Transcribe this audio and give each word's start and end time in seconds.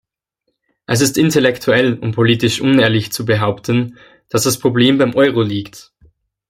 Es 0.87 1.01
ist 1.01 1.15
intellektuell 1.15 1.93
und 1.99 2.13
politisch 2.13 2.59
unehrlich 2.59 3.11
zu 3.11 3.23
behaupten, 3.23 3.99
dass 4.29 4.41
das 4.41 4.57
Problem 4.57 4.97
beim 4.97 5.13
Euro 5.13 5.43
liegt. 5.43 5.93